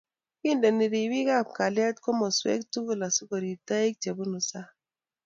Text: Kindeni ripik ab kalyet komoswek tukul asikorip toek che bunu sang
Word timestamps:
Kindeni 0.39 0.85
ripik 0.93 1.27
ab 1.37 1.47
kalyet 1.57 1.97
komoswek 2.03 2.61
tukul 2.71 3.01
asikorip 3.07 3.59
toek 3.67 3.93
che 4.01 4.09
bunu 4.17 4.39
sang 4.49 4.71